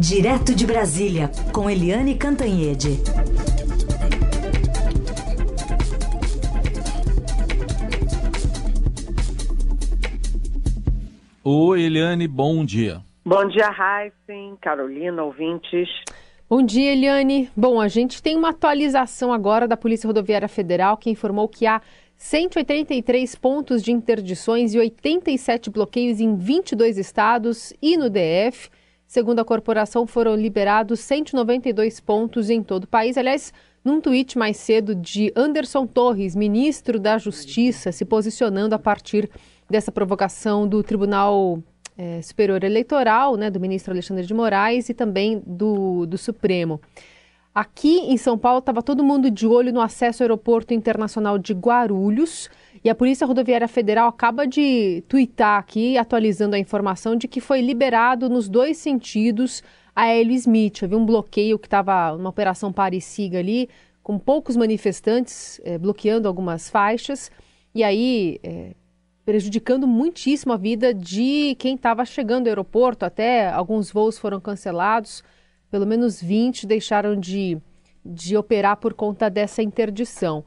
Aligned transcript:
Direto 0.00 0.54
de 0.54 0.64
Brasília, 0.64 1.28
com 1.52 1.68
Eliane 1.68 2.14
Cantanhede. 2.14 3.00
Oi, 11.42 11.82
Eliane, 11.82 12.28
bom 12.28 12.64
dia. 12.64 13.00
Bom 13.24 13.48
dia, 13.48 13.68
Heisen, 13.68 14.56
Carolina, 14.60 15.24
ouvintes. 15.24 15.88
Bom 16.48 16.62
dia, 16.62 16.92
Eliane. 16.92 17.50
Bom, 17.56 17.80
a 17.80 17.88
gente 17.88 18.22
tem 18.22 18.36
uma 18.36 18.50
atualização 18.50 19.32
agora 19.32 19.66
da 19.66 19.76
Polícia 19.76 20.06
Rodoviária 20.06 20.48
Federal 20.48 20.96
que 20.96 21.10
informou 21.10 21.48
que 21.48 21.66
há 21.66 21.82
183 22.16 23.34
pontos 23.34 23.82
de 23.82 23.90
interdições 23.90 24.74
e 24.74 24.78
87 24.78 25.70
bloqueios 25.70 26.20
em 26.20 26.36
22 26.36 26.98
estados 26.98 27.72
e 27.82 27.96
no 27.96 28.08
DF. 28.08 28.70
Segundo 29.08 29.38
a 29.38 29.44
corporação, 29.44 30.06
foram 30.06 30.36
liberados 30.36 31.00
192 31.00 31.98
pontos 31.98 32.50
em 32.50 32.62
todo 32.62 32.84
o 32.84 32.86
país. 32.86 33.16
Aliás, 33.16 33.54
num 33.82 34.02
tweet 34.02 34.36
mais 34.36 34.58
cedo 34.58 34.94
de 34.94 35.32
Anderson 35.34 35.86
Torres, 35.86 36.36
ministro 36.36 37.00
da 37.00 37.16
Justiça, 37.16 37.90
se 37.90 38.04
posicionando 38.04 38.74
a 38.74 38.78
partir 38.78 39.30
dessa 39.68 39.90
provocação 39.90 40.68
do 40.68 40.82
Tribunal 40.82 41.62
é, 41.96 42.20
Superior 42.20 42.62
Eleitoral, 42.62 43.36
né, 43.36 43.50
do 43.50 43.58
ministro 43.58 43.94
Alexandre 43.94 44.26
de 44.26 44.34
Moraes 44.34 44.90
e 44.90 44.94
também 44.94 45.42
do, 45.46 46.04
do 46.04 46.18
Supremo. 46.18 46.78
Aqui 47.54 48.00
em 48.00 48.16
São 48.18 48.36
Paulo 48.36 48.58
estava 48.58 48.82
todo 48.82 49.02
mundo 49.02 49.30
de 49.30 49.46
olho 49.46 49.72
no 49.72 49.80
acesso 49.80 50.22
ao 50.22 50.26
aeroporto 50.26 50.74
internacional 50.74 51.38
de 51.38 51.54
Guarulhos. 51.54 52.50
E 52.84 52.88
a 52.88 52.94
Polícia 52.94 53.26
Rodoviária 53.26 53.68
Federal 53.68 54.08
acaba 54.08 54.46
de 54.46 55.02
tuitar 55.08 55.58
aqui, 55.58 55.98
atualizando 55.98 56.54
a 56.54 56.58
informação 56.58 57.16
de 57.16 57.26
que 57.26 57.40
foi 57.40 57.60
liberado 57.60 58.28
nos 58.28 58.48
dois 58.48 58.76
sentidos 58.76 59.62
a 59.94 60.06
Hélio 60.06 60.34
Smith. 60.34 60.84
Havia 60.84 60.96
um 60.96 61.04
bloqueio 61.04 61.58
que 61.58 61.66
estava 61.66 62.14
uma 62.14 62.30
operação 62.30 62.72
parecida 62.72 63.38
ali, 63.38 63.68
com 64.02 64.18
poucos 64.18 64.56
manifestantes 64.56 65.60
é, 65.64 65.76
bloqueando 65.76 66.28
algumas 66.28 66.70
faixas, 66.70 67.30
e 67.74 67.82
aí 67.82 68.38
é, 68.42 68.74
prejudicando 69.24 69.86
muitíssimo 69.86 70.52
a 70.52 70.56
vida 70.56 70.94
de 70.94 71.54
quem 71.58 71.74
estava 71.74 72.04
chegando 72.04 72.46
ao 72.46 72.52
aeroporto. 72.52 73.04
Até 73.04 73.50
alguns 73.50 73.90
voos 73.90 74.16
foram 74.16 74.40
cancelados, 74.40 75.22
pelo 75.70 75.86
menos 75.86 76.22
20 76.22 76.66
deixaram 76.66 77.18
de, 77.18 77.58
de 78.04 78.36
operar 78.36 78.76
por 78.76 78.94
conta 78.94 79.28
dessa 79.28 79.62
interdição. 79.62 80.44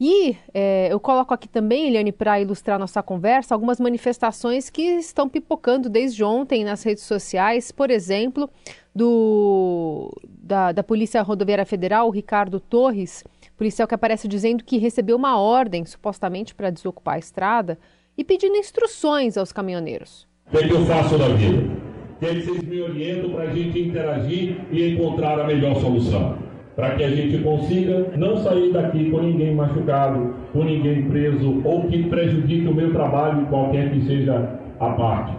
E 0.00 0.36
é, 0.54 0.92
eu 0.92 1.00
coloco 1.00 1.34
aqui 1.34 1.48
também, 1.48 1.88
Eliane, 1.88 2.12
para 2.12 2.40
ilustrar 2.40 2.78
nossa 2.78 3.02
conversa, 3.02 3.52
algumas 3.52 3.80
manifestações 3.80 4.70
que 4.70 4.82
estão 4.82 5.28
pipocando 5.28 5.88
desde 5.88 6.22
ontem 6.22 6.64
nas 6.64 6.84
redes 6.84 7.02
sociais, 7.02 7.72
por 7.72 7.90
exemplo, 7.90 8.48
do, 8.94 10.08
da, 10.28 10.70
da 10.70 10.84
Polícia 10.84 11.20
Rodoviária 11.20 11.66
Federal, 11.66 12.08
Ricardo 12.10 12.60
Torres, 12.60 13.24
policial 13.56 13.88
que 13.88 13.94
aparece 13.94 14.28
dizendo 14.28 14.62
que 14.62 14.78
recebeu 14.78 15.16
uma 15.16 15.40
ordem, 15.40 15.84
supostamente 15.84 16.54
para 16.54 16.70
desocupar 16.70 17.16
a 17.16 17.18
estrada, 17.18 17.76
e 18.16 18.22
pedindo 18.22 18.56
instruções 18.56 19.36
aos 19.36 19.52
caminhoneiros. 19.52 20.28
O 20.52 20.58
que, 20.58 20.64
é 20.64 20.72
eu 20.72 20.86
faço 20.86 21.18
da 21.18 21.28
vida? 21.28 21.76
Que 22.20 22.40
vocês 22.40 22.62
me 22.62 22.80
orientam 22.80 23.30
para 23.30 23.44
a 23.44 23.54
gente 23.54 23.80
interagir 23.80 24.60
e 24.70 24.94
encontrar 24.94 25.40
a 25.40 25.44
melhor 25.44 25.74
solução 25.80 26.47
para 26.78 26.94
que 26.94 27.02
a 27.02 27.10
gente 27.10 27.42
consiga 27.42 28.12
não 28.16 28.36
sair 28.36 28.72
daqui 28.72 29.10
com 29.10 29.20
ninguém 29.20 29.52
machucado, 29.52 30.32
com 30.52 30.62
ninguém 30.62 31.08
preso 31.08 31.60
ou 31.64 31.88
que 31.88 32.04
prejudique 32.04 32.68
o 32.68 32.72
meu 32.72 32.92
trabalho, 32.92 33.46
qualquer 33.46 33.90
que 33.90 34.06
seja 34.06 34.60
a 34.78 34.90
parte 34.90 35.36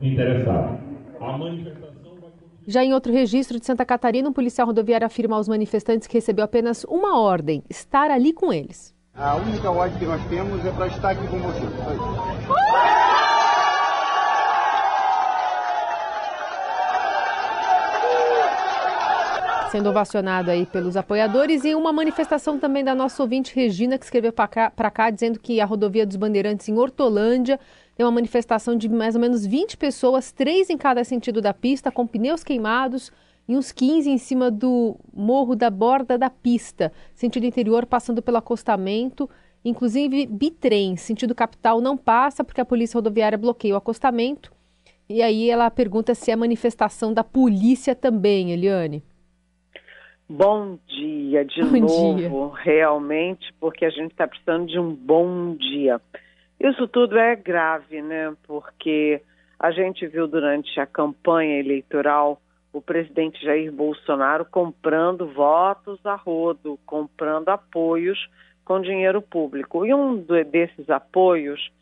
interessada. 0.00 0.78
A 1.20 1.36
manifestação 1.36 2.14
vai... 2.20 2.30
Já 2.64 2.84
em 2.84 2.94
outro 2.94 3.12
registro 3.12 3.58
de 3.58 3.66
Santa 3.66 3.84
Catarina, 3.84 4.28
um 4.28 4.32
policial 4.32 4.68
rodoviário 4.68 5.04
afirma 5.04 5.34
aos 5.34 5.48
manifestantes 5.48 6.06
que 6.06 6.14
recebeu 6.14 6.44
apenas 6.44 6.84
uma 6.84 7.18
ordem: 7.18 7.64
estar 7.68 8.08
ali 8.12 8.32
com 8.32 8.52
eles. 8.52 8.94
A 9.16 9.34
única 9.34 9.68
ordem 9.68 9.98
que 9.98 10.04
nós 10.04 10.24
temos 10.28 10.64
é 10.64 10.70
para 10.70 10.86
estar 10.86 11.10
aqui 11.10 11.26
com 11.26 11.38
vocês. 11.38 11.72
Sendo 19.70 19.90
ovacionado 19.90 20.50
aí 20.50 20.64
pelos 20.64 20.96
apoiadores 20.96 21.64
e 21.64 21.74
uma 21.74 21.92
manifestação 21.92 22.58
também 22.58 22.82
da 22.82 22.94
nossa 22.94 23.22
ouvinte 23.22 23.54
Regina 23.54 23.98
que 23.98 24.04
escreveu 24.04 24.32
para 24.32 24.48
cá, 24.48 24.70
cá 24.70 25.10
dizendo 25.10 25.38
que 25.38 25.60
a 25.60 25.64
rodovia 25.64 26.06
dos 26.06 26.16
Bandeirantes 26.16 26.68
em 26.68 26.78
Hortolândia 26.78 27.60
tem 27.94 28.04
uma 28.04 28.12
manifestação 28.12 28.76
de 28.76 28.88
mais 28.88 29.14
ou 29.14 29.20
menos 29.20 29.44
20 29.44 29.76
pessoas, 29.76 30.32
três 30.32 30.70
em 30.70 30.78
cada 30.78 31.04
sentido 31.04 31.40
da 31.40 31.52
pista, 31.52 31.90
com 31.90 32.06
pneus 32.06 32.42
queimados 32.42 33.12
e 33.46 33.56
uns 33.56 33.70
15 33.70 34.10
em 34.10 34.18
cima 34.18 34.50
do 34.50 34.96
morro 35.12 35.54
da 35.54 35.70
borda 35.70 36.16
da 36.16 36.30
pista, 36.30 36.92
sentido 37.14 37.44
interior 37.44 37.84
passando 37.84 38.22
pelo 38.22 38.36
acostamento. 38.38 39.28
Inclusive, 39.64 40.26
bitrem, 40.26 40.96
sentido 40.96 41.34
capital, 41.34 41.80
não 41.80 41.96
passa 41.96 42.42
porque 42.42 42.60
a 42.60 42.64
polícia 42.64 42.96
rodoviária 42.96 43.36
bloqueia 43.36 43.74
o 43.74 43.78
acostamento. 43.78 44.52
E 45.08 45.20
aí 45.22 45.50
ela 45.50 45.70
pergunta 45.70 46.14
se 46.14 46.30
é 46.30 46.36
manifestação 46.36 47.12
da 47.12 47.24
polícia 47.24 47.94
também, 47.94 48.52
Eliane. 48.52 49.02
Bom 50.30 50.78
dia 50.86 51.42
de 51.42 51.62
bom 51.64 51.80
novo, 51.80 52.52
dia. 52.54 52.62
realmente, 52.62 53.50
porque 53.58 53.86
a 53.86 53.90
gente 53.90 54.10
está 54.10 54.28
precisando 54.28 54.66
de 54.66 54.78
um 54.78 54.94
bom 54.94 55.54
dia. 55.54 55.98
Isso 56.60 56.86
tudo 56.86 57.16
é 57.16 57.34
grave, 57.34 58.02
né? 58.02 58.36
Porque 58.46 59.22
a 59.58 59.70
gente 59.70 60.06
viu 60.06 60.28
durante 60.28 60.78
a 60.78 60.84
campanha 60.84 61.58
eleitoral 61.58 62.42
o 62.74 62.82
presidente 62.82 63.42
Jair 63.42 63.72
Bolsonaro 63.72 64.44
comprando 64.44 65.32
votos 65.32 65.98
a 66.04 66.14
rodo, 66.14 66.78
comprando 66.84 67.48
apoios 67.48 68.18
com 68.66 68.82
dinheiro 68.82 69.22
público. 69.22 69.86
E 69.86 69.94
um 69.94 70.18
desses 70.50 70.90
apoios, 70.90 71.72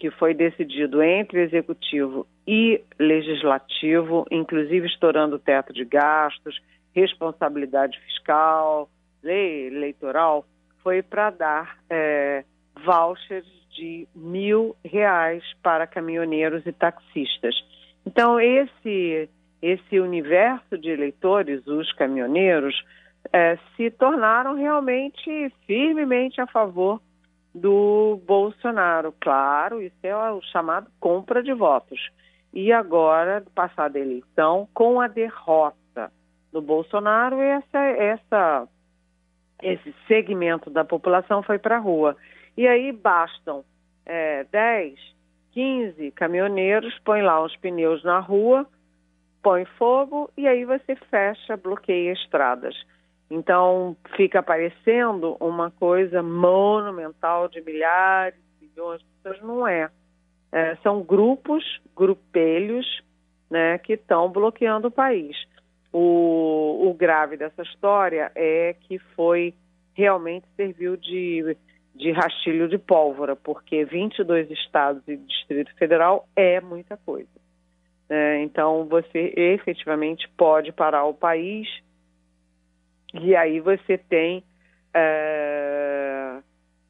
que 0.00 0.10
foi 0.10 0.34
decidido 0.34 1.00
entre 1.00 1.42
executivo 1.42 2.26
e 2.44 2.82
legislativo, 2.98 4.26
inclusive 4.32 4.88
estourando 4.88 5.36
o 5.36 5.38
teto 5.38 5.72
de 5.72 5.84
gastos 5.84 6.60
responsabilidade 6.94 7.98
fiscal, 8.00 8.88
lei 9.22 9.66
eleitoral, 9.66 10.46
foi 10.82 11.02
para 11.02 11.30
dar 11.30 11.78
é, 11.90 12.44
vouchers 12.84 13.46
de 13.70 14.06
mil 14.14 14.76
reais 14.84 15.42
para 15.62 15.86
caminhoneiros 15.86 16.64
e 16.66 16.72
taxistas. 16.72 17.54
Então, 18.06 18.38
esse, 18.38 19.28
esse 19.60 19.98
universo 19.98 20.78
de 20.78 20.90
eleitores, 20.90 21.66
os 21.66 21.90
caminhoneiros, 21.92 22.74
é, 23.32 23.58
se 23.76 23.90
tornaram 23.90 24.54
realmente 24.54 25.52
firmemente 25.66 26.40
a 26.40 26.46
favor 26.46 27.00
do 27.54 28.20
Bolsonaro. 28.26 29.12
Claro, 29.20 29.80
isso 29.80 29.96
é 30.02 30.14
o 30.14 30.40
chamado 30.42 30.88
compra 31.00 31.42
de 31.42 31.52
votos. 31.52 32.10
E 32.52 32.72
agora, 32.72 33.42
passada 33.54 33.98
a 33.98 34.02
eleição, 34.02 34.68
com 34.72 35.00
a 35.00 35.08
derrota 35.08 35.83
do 36.54 36.62
Bolsonaro, 36.62 37.40
essa, 37.40 37.78
essa, 37.80 38.68
esse 39.60 39.92
segmento 40.06 40.70
da 40.70 40.84
população 40.84 41.42
foi 41.42 41.58
para 41.58 41.74
a 41.76 41.80
rua. 41.80 42.16
E 42.56 42.68
aí 42.68 42.92
bastam 42.92 43.64
é, 44.06 44.44
10, 44.44 44.96
15 45.50 46.12
caminhoneiros, 46.12 46.96
põe 47.04 47.22
lá 47.22 47.42
os 47.42 47.56
pneus 47.56 48.04
na 48.04 48.20
rua, 48.20 48.64
põe 49.42 49.64
fogo 49.64 50.30
e 50.36 50.46
aí 50.46 50.64
você 50.64 50.94
fecha, 51.10 51.56
bloqueia 51.56 52.12
estradas. 52.12 52.76
Então 53.28 53.96
fica 54.16 54.38
aparecendo 54.38 55.36
uma 55.40 55.72
coisa 55.72 56.22
monumental 56.22 57.48
de 57.48 57.60
milhares, 57.62 58.38
milhões 58.62 59.00
de 59.00 59.06
pessoas, 59.24 59.42
não 59.42 59.66
é. 59.66 59.90
é 60.52 60.76
são 60.84 61.02
grupos, 61.02 61.64
grupelhos, 61.96 63.02
né, 63.50 63.76
que 63.78 63.94
estão 63.94 64.28
bloqueando 64.30 64.86
o 64.86 64.92
país. 64.92 65.36
O, 65.96 66.88
o 66.88 66.92
grave 66.92 67.36
dessa 67.36 67.62
história 67.62 68.32
é 68.34 68.74
que 68.80 68.98
foi 69.14 69.54
realmente 69.94 70.44
serviu 70.56 70.96
de, 70.96 71.56
de 71.94 72.10
rastilho 72.10 72.68
de 72.68 72.78
pólvora, 72.78 73.36
porque 73.36 73.84
22 73.84 74.50
estados 74.50 75.06
e 75.06 75.16
Distrito 75.16 75.72
Federal 75.76 76.28
é 76.34 76.60
muita 76.60 76.96
coisa. 76.96 77.28
É, 78.10 78.42
então, 78.42 78.86
você 78.86 79.32
efetivamente 79.36 80.28
pode 80.36 80.72
parar 80.72 81.04
o 81.04 81.14
país 81.14 81.68
e 83.14 83.36
aí 83.36 83.60
você 83.60 83.96
tem. 83.96 84.42
É, 84.92 86.38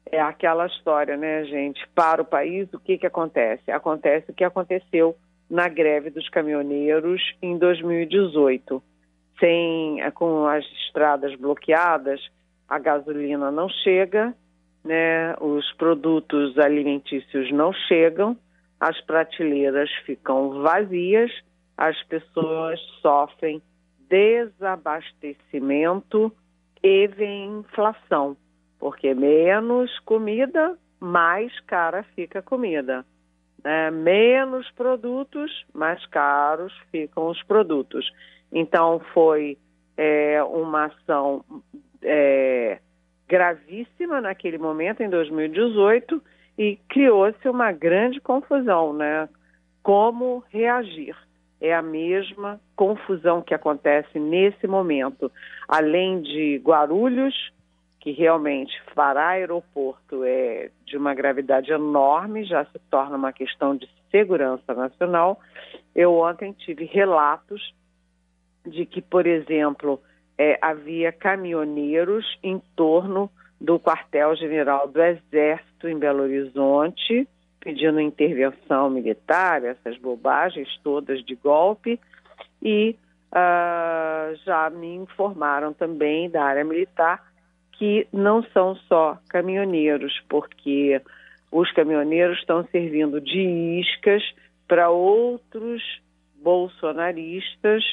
é 0.07 0.19
aquela 0.19 0.65
história, 0.65 1.15
né, 1.15 1.45
gente? 1.45 1.87
Para 1.89 2.23
o 2.23 2.25
país, 2.25 2.67
o 2.73 2.79
que, 2.79 2.97
que 2.97 3.05
acontece? 3.05 3.69
Acontece 3.69 4.31
o 4.31 4.33
que 4.33 4.43
aconteceu 4.43 5.15
na 5.47 5.67
greve 5.67 6.09
dos 6.09 6.27
caminhoneiros 6.29 7.21
em 7.39 7.55
2018 7.55 8.81
sem 9.39 10.01
é, 10.01 10.11
com 10.11 10.47
as 10.47 10.65
estradas 10.87 11.35
bloqueadas, 11.35 12.21
a 12.67 12.79
gasolina 12.79 13.51
não 13.51 13.69
chega, 13.69 14.33
né? 14.83 15.35
Os 15.39 15.71
produtos 15.73 16.57
alimentícios 16.57 17.51
não 17.51 17.73
chegam, 17.73 18.37
as 18.79 18.99
prateleiras 19.01 19.89
ficam 20.05 20.61
vazias 20.61 21.31
as 21.77 22.01
pessoas 22.03 22.79
sofrem 23.01 23.61
desabastecimento 24.09 26.31
e 26.81 27.05
vem 27.07 27.59
inflação, 27.59 28.37
porque 28.79 29.13
menos 29.13 29.99
comida, 29.99 30.77
mais 30.99 31.59
cara 31.61 32.03
fica 32.15 32.39
a 32.39 32.43
comida. 32.43 33.05
Né? 33.63 33.91
Menos 33.91 34.69
produtos, 34.71 35.65
mais 35.73 36.03
caros 36.07 36.73
ficam 36.91 37.27
os 37.27 37.41
produtos. 37.43 38.11
Então, 38.51 38.99
foi 39.13 39.57
é, 39.97 40.43
uma 40.43 40.85
ação 40.85 41.43
é, 42.01 42.79
gravíssima 43.27 44.21
naquele 44.21 44.57
momento, 44.57 45.01
em 45.01 45.09
2018, 45.09 46.21
e 46.57 46.77
criou-se 46.87 47.47
uma 47.49 47.71
grande 47.71 48.21
confusão, 48.21 48.93
né? 48.93 49.27
Como 49.83 50.43
reagir? 50.49 51.15
É 51.59 51.73
a 51.73 51.81
mesma 51.81 52.59
confusão 52.75 53.41
que 53.41 53.53
acontece 53.53 54.19
nesse 54.19 54.67
momento. 54.67 55.31
Além 55.67 56.21
de 56.21 56.61
Guarulhos, 56.63 57.33
que 57.99 58.11
realmente 58.11 58.71
fará 58.93 59.29
aeroporto 59.29 60.23
é 60.23 60.69
de 60.85 60.95
uma 60.95 61.15
gravidade 61.15 61.71
enorme, 61.71 62.45
já 62.45 62.63
se 62.65 62.77
torna 62.91 63.17
uma 63.17 63.33
questão 63.33 63.75
de 63.75 63.89
segurança 64.11 64.75
nacional. 64.75 65.39
Eu 65.95 66.13
ontem 66.13 66.51
tive 66.53 66.85
relatos 66.85 67.73
de 68.65 68.85
que, 68.85 69.01
por 69.01 69.25
exemplo, 69.27 70.01
é, 70.37 70.57
havia 70.61 71.11
caminhoneiros 71.11 72.37
em 72.43 72.61
torno 72.75 73.29
do 73.59 73.79
quartel-general 73.79 74.87
do 74.87 75.01
Exército 75.01 75.87
em 75.87 75.97
Belo 75.97 76.23
Horizonte, 76.23 77.27
pedindo 77.59 77.99
intervenção 77.99 78.89
militar, 78.89 79.63
essas 79.63 79.97
bobagens 79.97 80.69
todas 80.83 81.23
de 81.23 81.35
golpe, 81.35 81.99
e 82.61 82.95
uh, 83.31 84.35
já 84.45 84.69
me 84.69 84.95
informaram 84.95 85.73
também 85.73 86.29
da 86.29 86.43
área 86.43 86.63
militar 86.63 87.23
que 87.71 88.07
não 88.11 88.43
são 88.53 88.75
só 88.87 89.17
caminhoneiros, 89.29 90.21
porque 90.29 91.01
os 91.51 91.71
caminhoneiros 91.71 92.37
estão 92.39 92.65
servindo 92.67 93.19
de 93.19 93.39
iscas 93.79 94.23
para 94.67 94.89
outros 94.89 95.81
bolsonaristas 96.41 97.83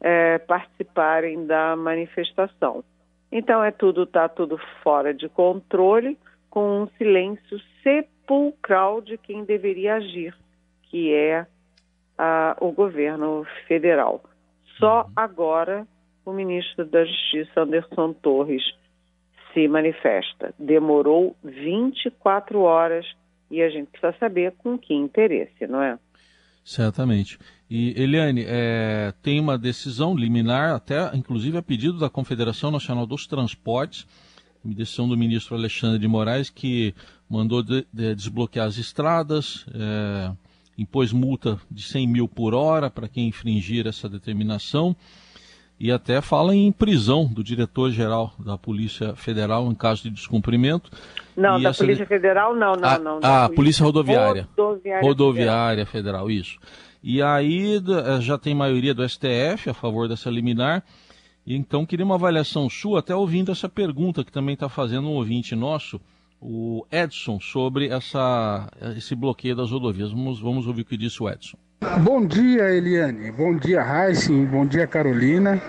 é, 0.00 0.38
participarem 0.38 1.46
da 1.46 1.76
manifestação. 1.76 2.84
Então 3.30 3.62
é 3.62 3.70
tudo 3.70 4.04
está 4.04 4.28
tudo 4.28 4.58
fora 4.82 5.12
de 5.12 5.28
controle, 5.28 6.18
com 6.50 6.82
um 6.82 6.88
silêncio 6.96 7.60
sepulcral 7.82 9.00
de 9.00 9.18
quem 9.18 9.44
deveria 9.44 9.96
agir, 9.96 10.34
que 10.84 11.12
é 11.12 11.46
a, 12.16 12.56
o 12.60 12.72
governo 12.72 13.46
federal. 13.66 14.22
Só 14.78 15.02
uhum. 15.02 15.12
agora 15.14 15.86
o 16.24 16.32
ministro 16.32 16.84
da 16.84 17.04
Justiça 17.04 17.62
Anderson 17.62 18.12
Torres 18.12 18.62
se 19.52 19.66
manifesta. 19.68 20.54
Demorou 20.58 21.36
24 21.42 22.60
horas 22.60 23.06
e 23.50 23.62
a 23.62 23.68
gente 23.68 23.90
precisa 23.90 24.16
saber 24.18 24.52
com 24.58 24.78
que 24.78 24.94
interesse, 24.94 25.66
não 25.66 25.82
é? 25.82 25.98
Certamente. 26.68 27.38
E, 27.70 27.94
Eliane, 27.98 28.44
é, 28.46 29.14
tem 29.22 29.40
uma 29.40 29.56
decisão 29.56 30.14
liminar, 30.14 30.74
até 30.74 31.16
inclusive 31.16 31.56
a 31.56 31.62
pedido 31.62 31.98
da 31.98 32.10
Confederação 32.10 32.70
Nacional 32.70 33.06
dos 33.06 33.26
Transportes, 33.26 34.06
decisão 34.62 35.08
do 35.08 35.16
ministro 35.16 35.56
Alexandre 35.56 35.98
de 35.98 36.06
Moraes, 36.06 36.50
que 36.50 36.94
mandou 37.26 37.62
de, 37.62 37.86
de 37.90 38.14
desbloquear 38.14 38.66
as 38.66 38.76
estradas, 38.76 39.64
é, 39.72 40.30
impôs 40.76 41.10
multa 41.10 41.58
de 41.70 41.82
100 41.82 42.06
mil 42.06 42.28
por 42.28 42.52
hora 42.52 42.90
para 42.90 43.08
quem 43.08 43.28
infringir 43.28 43.86
essa 43.86 44.06
determinação 44.06 44.94
e 45.80 45.92
até 45.92 46.20
fala 46.20 46.54
em 46.54 46.72
prisão 46.72 47.26
do 47.26 47.42
diretor-geral 47.44 48.32
da 48.38 48.58
Polícia 48.58 49.14
Federal 49.14 49.70
em 49.70 49.74
caso 49.74 50.02
de 50.02 50.10
descumprimento. 50.10 50.90
Não, 51.36 51.58
e 51.58 51.62
da 51.62 51.72
Polícia 51.72 52.04
de... 52.04 52.08
Federal 52.08 52.54
não, 52.54 52.74
não, 52.74 52.88
a, 52.88 52.98
não. 52.98 53.20
A, 53.22 53.48
Polícia 53.48 53.84
Rodoviária. 53.84 54.48
Rodoviária, 54.56 55.02
Rodoviária 55.06 55.86
Federal. 55.86 56.26
Federal, 56.26 56.30
isso. 56.30 56.58
E 57.02 57.22
aí 57.22 57.76
eh, 57.76 58.20
já 58.20 58.36
tem 58.36 58.54
maioria 58.54 58.92
do 58.92 59.08
STF 59.08 59.70
a 59.70 59.74
favor 59.74 60.08
dessa 60.08 60.28
liminar. 60.30 60.82
Então 61.46 61.86
queria 61.86 62.04
uma 62.04 62.16
avaliação 62.16 62.68
sua, 62.68 62.98
até 62.98 63.14
ouvindo 63.14 63.52
essa 63.52 63.68
pergunta 63.68 64.24
que 64.24 64.32
também 64.32 64.54
está 64.54 64.68
fazendo 64.68 65.08
um 65.08 65.12
ouvinte 65.12 65.54
nosso, 65.54 66.00
o 66.40 66.84
Edson, 66.90 67.40
sobre 67.40 67.88
essa, 67.88 68.68
esse 68.96 69.14
bloqueio 69.14 69.56
das 69.56 69.70
rodovias. 69.70 70.10
Vamos, 70.10 70.40
vamos 70.40 70.66
ouvir 70.66 70.82
o 70.82 70.84
que 70.84 70.96
disse 70.96 71.22
o 71.22 71.28
Edson. 71.28 71.56
Bom 72.00 72.26
dia, 72.26 72.70
Eliane. 72.74 73.30
Bom 73.30 73.54
dia, 73.54 73.80
Heissing. 73.80 74.46
Bom 74.46 74.66
dia, 74.66 74.84
Carolina. 74.84 75.62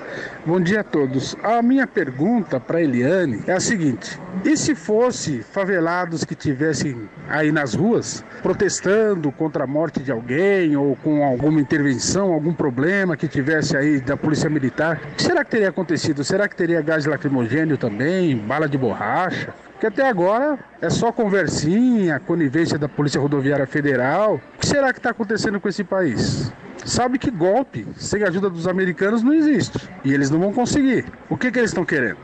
Bom 0.44 0.60
dia 0.60 0.82
a 0.82 0.84
todos. 0.84 1.36
A 1.44 1.62
minha 1.62 1.86
pergunta 1.86 2.60
para 2.60 2.82
Eliane 2.82 3.44
é 3.46 3.54
a 3.54 3.60
seguinte: 3.60 4.20
e 4.44 4.58
se 4.58 4.74
fosse 4.74 5.44
favelados 5.44 6.24
que 6.24 6.34
tivessem 6.34 7.08
aí 7.28 7.52
nas 7.52 7.76
ruas 7.76 8.26
protestando 8.42 9.32
contra 9.32 9.66
a 9.66 9.68
morte 9.68 10.02
de 10.02 10.12
alguém 10.12 10.76
ou 10.76 10.96
com 10.96 11.24
alguma 11.24 11.62
intervenção, 11.62 12.34
algum 12.34 12.54
problema 12.56 13.16
que 13.16 13.28
tivesse 13.28 13.78
aí 13.78 14.02
da 14.02 14.18
Polícia 14.18 14.50
Militar, 14.50 15.00
o 15.12 15.16
que 15.16 15.22
será 15.22 15.46
que 15.46 15.52
teria 15.52 15.70
acontecido? 15.70 16.24
Será 16.24 16.48
que 16.48 16.56
teria 16.56 16.82
gás 16.82 17.06
lacrimogênio 17.06 17.78
também, 17.78 18.36
bala 18.36 18.68
de 18.68 18.80
borracha? 18.80 19.54
Que 19.80 19.88
até 19.88 20.08
agora 20.08 20.60
é 20.82 20.90
só 20.90 21.12
conversinha, 21.12 22.20
conivência 22.20 22.78
da 22.78 22.90
Polícia 22.90 23.20
Rodoviária 23.20 23.66
Federal. 23.66 24.36
O 24.36 24.60
que 24.60 24.68
será 24.68 24.92
que 24.92 25.00
está 25.00 25.12
acontecendo 25.12 25.60
com 25.60 25.70
esse 25.70 25.84
país? 25.84 26.54
Sabe 26.86 27.18
que 27.18 27.32
golpe 27.32 27.86
sem 27.96 28.24
a 28.24 28.28
ajuda 28.28 28.50
dos 28.50 28.68
americanos 28.68 29.24
não 29.24 29.34
existe. 29.34 29.78
E 30.04 30.14
eles 30.14 30.30
não 30.30 30.40
vão 30.40 30.54
conseguir. 30.54 31.06
O 31.30 31.38
que, 31.38 31.52
que 31.52 31.60
eles 31.60 31.72
estão 31.72 31.86
querendo? 31.86 32.20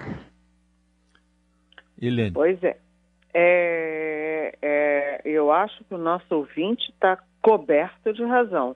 Helene. 2.01 2.31
Pois 2.31 2.61
é. 2.61 2.77
é, 3.33 4.55
é 4.61 5.21
eu 5.23 5.51
acho 5.51 5.83
que 5.85 5.95
o 5.95 5.97
nosso 5.97 6.35
ouvinte 6.35 6.91
está 6.91 7.17
coberto 7.41 8.13
de 8.13 8.23
razão. 8.23 8.75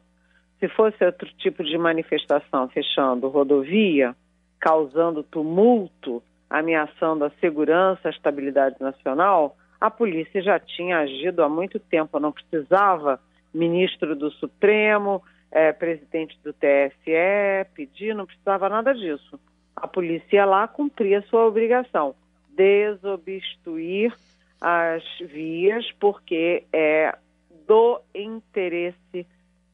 Se 0.60 0.70
fosse 0.70 1.04
outro 1.04 1.28
tipo 1.38 1.64
de 1.64 1.78
manifestação 1.78 2.68
fechando 2.70 3.28
rodovia, 3.28 4.16
causando 4.60 5.24
tumulto, 5.24 6.24
ameaçando 6.50 7.26
a 7.26 7.32
segurança, 7.40 8.08
a 8.08 8.12
estabilidade 8.12 8.76
nacional, 8.80 9.56
a 9.80 9.90
polícia 9.90 10.42
já 10.42 10.60
tinha 10.60 11.00
agido 11.00 11.44
há 11.44 11.50
muito 11.50 11.80
tempo, 11.80 12.20
não 12.20 12.32
precisava 12.32 13.20
ministro 13.54 14.16
do 14.16 14.32
Supremo, 14.32 15.24
é, 15.52 15.72
presidente 15.72 16.38
do 16.44 16.54
TSE 16.54 17.66
pedir, 17.74 18.14
não 18.14 18.26
precisava 18.26 18.68
nada 18.70 18.94
disso. 18.94 19.40
A 19.76 19.88
polícia 19.88 20.38
ia 20.38 20.46
lá 20.46 20.68
cumprir 20.68 21.16
a 21.16 21.22
sua 21.24 21.46
obrigação, 21.46 22.14
desobstruir 22.50 24.14
as 24.60 25.04
vias, 25.20 25.90
porque 26.00 26.66
é 26.74 27.16
do 27.66 28.02
interesse 28.14 29.26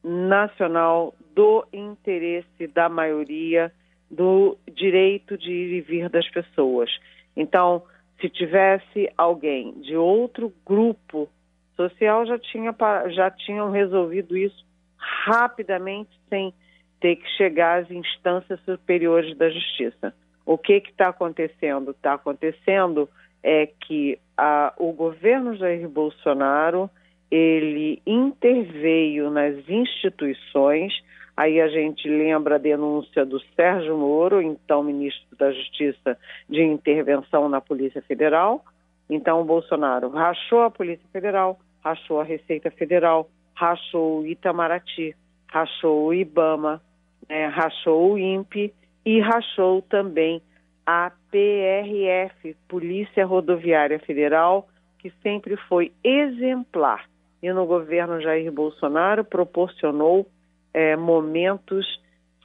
nacional, 0.04 1.14
do 1.34 1.66
interesse 1.72 2.68
da 2.68 2.88
maioria 2.88 3.72
do 4.10 4.56
direito 4.72 5.36
de 5.36 5.50
ir 5.50 5.78
e 5.78 5.80
vir 5.80 6.08
das 6.08 6.28
pessoas. 6.30 6.90
Então, 7.36 7.82
se 8.20 8.28
tivesse 8.28 9.10
alguém 9.16 9.72
de 9.80 9.96
outro 9.96 10.52
grupo 10.64 11.28
social, 11.74 12.24
já, 12.26 12.38
tinha, 12.38 12.74
já 13.10 13.30
tinham 13.30 13.70
resolvido 13.70 14.36
isso 14.36 14.64
rapidamente, 14.96 16.10
sem 16.28 16.52
ter 17.00 17.16
que 17.16 17.28
chegar 17.36 17.82
às 17.82 17.90
instâncias 17.90 18.58
superiores 18.64 19.36
da 19.36 19.50
justiça. 19.50 20.14
O 20.44 20.56
que 20.56 20.74
está 20.74 21.08
acontecendo? 21.08 21.90
Está 21.90 22.14
acontecendo 22.14 23.08
é 23.42 23.66
que 23.66 24.18
a, 24.36 24.72
o 24.76 24.92
governo 24.92 25.54
Jair 25.54 25.88
Bolsonaro 25.88 26.90
ele 27.30 28.00
interveio 28.06 29.30
nas 29.30 29.56
instituições 29.68 30.92
Aí 31.36 31.60
a 31.60 31.68
gente 31.68 32.08
lembra 32.08 32.54
a 32.54 32.58
denúncia 32.58 33.26
do 33.26 33.38
Sérgio 33.54 33.96
Moro, 33.96 34.40
então 34.40 34.82
ministro 34.82 35.36
da 35.36 35.52
Justiça, 35.52 36.18
de 36.48 36.62
intervenção 36.62 37.48
na 37.48 37.60
Polícia 37.60 38.00
Federal. 38.02 38.64
Então 39.08 39.40
o 39.40 39.44
Bolsonaro 39.44 40.08
rachou 40.08 40.62
a 40.62 40.70
Polícia 40.70 41.06
Federal, 41.12 41.58
rachou 41.84 42.20
a 42.20 42.24
Receita 42.24 42.70
Federal, 42.70 43.28
rachou 43.54 44.20
o 44.20 44.26
Itamaraty, 44.26 45.14
rachou 45.48 46.06
o 46.06 46.14
IBAMA, 46.14 46.80
né, 47.28 47.46
rachou 47.46 48.12
o 48.12 48.18
INPE 48.18 48.72
e 49.04 49.20
rachou 49.20 49.82
também 49.82 50.40
a 50.86 51.12
PRF, 51.30 52.56
Polícia 52.66 53.26
Rodoviária 53.26 53.98
Federal, 53.98 54.68
que 54.98 55.12
sempre 55.22 55.56
foi 55.68 55.92
exemplar 56.02 57.04
e 57.42 57.52
no 57.52 57.66
governo 57.66 58.20
Jair 58.20 58.50
Bolsonaro 58.50 59.24
proporcionou 59.24 60.26
é, 60.76 60.94
momentos, 60.94 61.86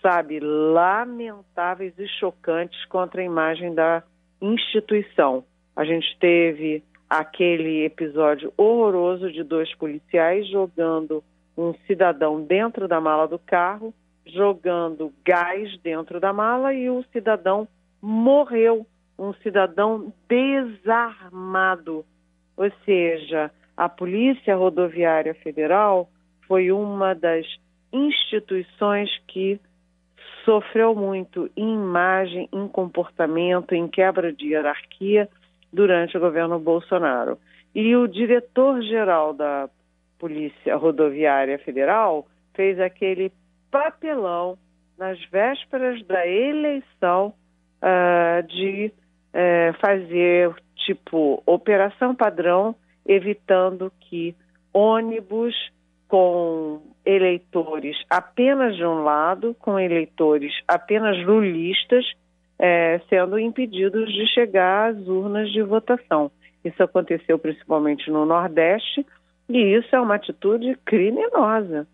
sabe, 0.02 0.40
lamentáveis 0.40 1.94
e 2.00 2.08
chocantes 2.08 2.86
contra 2.86 3.20
a 3.22 3.26
imagem 3.26 3.76
da 3.76 4.02
instituição. 4.42 5.44
A 5.76 5.84
gente 5.84 6.18
teve 6.18 6.82
aquele 7.10 7.84
episódio 7.84 8.54
horroroso 8.56 9.30
de 9.34 9.44
dois 9.44 9.76
policiais 9.76 10.48
jogando 10.48 11.22
um 11.58 11.74
cidadão 11.86 12.42
dentro 12.42 12.88
da 12.88 13.02
mala 13.02 13.28
do 13.28 13.38
carro, 13.38 13.94
jogando 14.26 15.12
gás 15.26 15.78
dentro 15.82 16.18
da 16.18 16.32
mala 16.32 16.74
e 16.74 16.90
o 16.90 17.04
cidadão 17.12 17.68
morreu, 18.02 18.88
um 19.20 19.34
cidadão 19.44 20.14
desarmado. 20.30 22.06
Ou 22.56 22.72
seja, 22.86 23.52
a 23.76 23.90
Polícia 23.90 24.56
Rodoviária 24.56 25.34
Federal 25.34 26.10
foi 26.48 26.72
uma 26.72 27.14
das 27.14 27.46
instituições 27.92 29.10
que 29.28 29.60
sofreu 30.46 30.96
muito 30.96 31.50
em 31.56 31.74
imagem, 31.74 32.50
em 32.52 32.68
comportamento, 32.68 33.74
em 33.74 33.88
quebra 33.88 34.34
de 34.34 34.48
hierarquia 34.48 35.30
durante 35.72 36.18
o 36.18 36.20
governo 36.20 36.60
Bolsonaro. 36.60 37.38
E 37.74 37.96
o 37.96 38.08
diretor-geral 38.08 39.34
da 39.34 39.70
Polícia 40.20 40.76
Rodoviária 40.76 41.58
Federal 41.60 42.28
fez 42.54 42.80
aquele 42.80 43.32
papelão 43.72 44.58
nas 44.98 45.20
vésperas 45.30 46.04
da 46.06 46.28
eleição 46.28 47.34
uh, 47.82 48.48
de 48.48 48.92
uh, 49.34 49.74
fazer 49.80 50.54
tipo 50.76 51.42
operação 51.46 52.14
padrão, 52.14 52.76
evitando 53.06 53.92
que 54.02 54.36
ônibus 54.74 55.56
com 56.12 56.82
eleitores 57.06 57.96
apenas 58.10 58.76
de 58.76 58.86
um 58.86 59.02
lado, 59.02 59.56
com 59.58 59.80
eleitores 59.80 60.52
apenas 60.68 61.18
lulistas, 61.26 62.06
é, 62.60 63.00
sendo 63.08 63.40
impedidos 63.40 64.12
de 64.12 64.28
chegar 64.28 64.90
às 64.90 65.08
urnas 65.08 65.50
de 65.54 65.62
votação. 65.62 66.30
Isso 66.66 66.84
aconteceu 66.84 67.40
principalmente 67.40 68.12
no 68.12 68.26
Nordeste 68.26 69.06
e 69.48 69.58
isso 69.58 69.96
é 69.96 70.02
uma 70.02 70.16
atitude 70.16 70.78
criminosa. 70.84 71.88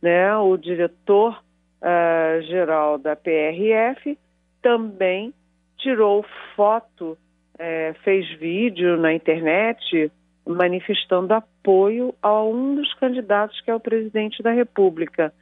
Né? 0.00 0.36
O 0.36 0.56
diretor 0.56 1.42
uh, 1.82 2.42
geral 2.42 2.96
da 2.96 3.16
PRF 3.16 4.16
também 4.62 5.34
tirou 5.78 6.24
foto, 6.54 7.18
é, 7.58 7.92
fez 8.04 8.30
vídeo 8.38 8.96
na 8.96 9.12
internet 9.12 10.12
manifestando 10.46 11.32
apoio 11.32 12.14
a 12.22 12.42
um 12.42 12.76
dos 12.76 12.92
candidatos 12.94 13.60
que 13.62 13.70
é 13.70 13.74
o 13.74 13.80
presidente 13.80 14.42
da 14.42 14.52
República. 14.52 15.32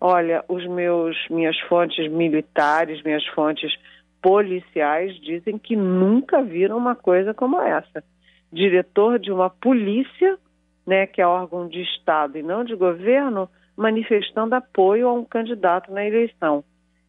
Olha, 0.00 0.44
os 0.48 0.66
meus 0.66 1.16
minhas 1.28 1.58
fontes 1.60 2.10
militares, 2.10 3.02
minhas 3.02 3.26
fontes 3.28 3.72
policiais 4.22 5.14
dizem 5.20 5.58
que 5.58 5.76
nunca 5.76 6.42
viram 6.42 6.76
uma 6.76 6.94
coisa 6.94 7.32
como 7.32 7.60
essa. 7.60 8.02
Diretor 8.52 9.18
de 9.18 9.30
uma 9.30 9.50
polícia, 9.50 10.38
né, 10.86 11.06
que 11.06 11.20
é 11.20 11.26
órgão 11.26 11.68
de 11.68 11.82
Estado 11.82 12.38
e 12.38 12.42
não 12.42 12.64
de 12.64 12.74
governo, 12.74 13.48
manifestando 13.76 14.54
apoio 14.54 15.08
a 15.08 15.12
um 15.12 15.24
candidato 15.24 15.92
na 15.92 16.04
eleição. 16.04 16.64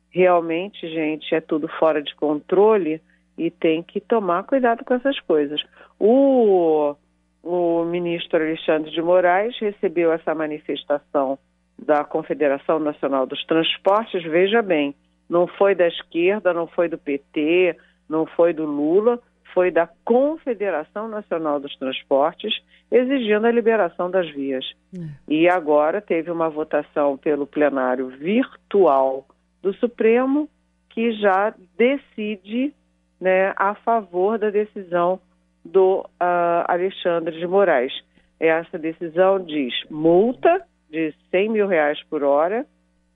Realmente, 0.10 0.88
gente, 0.89 1.34
é 1.34 1.39
tudo 1.39 1.68
fora 1.80 2.01
de 2.01 2.13
controle 2.16 3.01
e 3.38 3.50
tem 3.51 3.84
que 3.84 4.01
tomar 4.01 4.44
cuidado 4.44 4.84
com 4.84 4.94
essas 4.94 5.20
coisas. 5.22 5.62
O 6.00 6.96
o 7.44 7.84
ministro 7.86 8.41
Alexandre 8.41 8.91
de 8.91 9.01
Moraes 9.01 9.58
recebeu 9.60 10.12
essa 10.12 10.36
manifestação 10.36 11.38
da 11.77 12.03
Confederação 12.03 12.79
Nacional 12.79 13.25
dos 13.25 13.44
Transportes. 13.46 14.24
Veja 14.24 14.62
bem, 14.62 14.96
não 15.29 15.48
foi 15.48 15.75
da 15.75 15.88
esquerda, 15.88 16.53
não 16.53 16.67
foi 16.67 16.89
do 16.89 16.98
PT, 16.98 17.77
não 18.10 18.25
foi 18.25 18.53
do 18.53 18.65
Lula, 18.65 19.20
foi 19.53 19.72
da 19.72 19.88
Confederação 20.03 21.08
Nacional 21.08 21.60
dos 21.60 21.75
Transportes, 21.77 22.53
exigindo 22.91 23.46
a 23.46 23.51
liberação 23.51 24.10
das 24.10 24.29
vias. 24.32 24.65
É. 24.96 25.08
E 25.27 25.50
agora 25.50 26.01
teve 26.01 26.32
uma 26.32 26.50
votação 26.50 27.17
pelo 27.17 27.46
plenário 27.46 28.08
virtual 28.08 29.25
do 29.62 29.74
Supremo 29.74 30.50
que 30.89 31.12
já 31.13 31.53
decide 31.77 32.74
né, 33.20 33.53
a 33.56 33.75
favor 33.75 34.38
da 34.38 34.50
decisão 34.50 35.20
do 35.68 36.00
uh, 36.00 36.66
Alexandre 36.68 37.38
de 37.38 37.46
Moraes. 37.48 37.94
Essa 38.40 38.78
decisão 38.78 39.40
diz 39.40 39.74
multa 39.90 40.62
de 40.90 41.14
100 41.32 41.50
mil 41.50 41.68
reais 41.68 42.02
por 42.10 42.24
hora 42.24 42.66